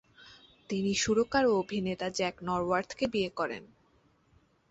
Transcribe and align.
তিনি 0.69 0.91
সুরকার 0.95 1.43
ও 1.45 1.59
অভিনেতা 1.59 2.07
জ্যাক 2.09 2.35
নরওয়ার্থকে 2.47 3.05
বিয়ে 3.13 3.31
করেন। 3.39 3.63